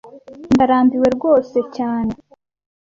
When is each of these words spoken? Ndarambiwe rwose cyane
Ndarambiwe 0.53 1.07
rwose 1.15 1.57
cyane 1.75 2.13